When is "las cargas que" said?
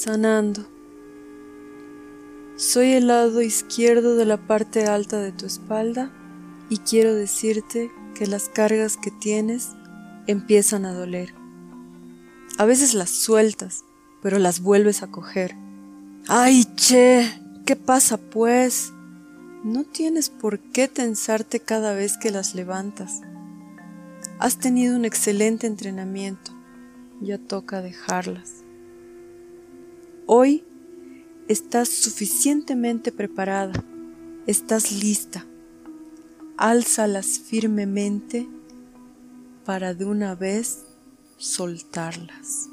8.26-9.10